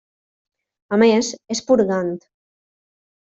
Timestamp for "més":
1.01-1.29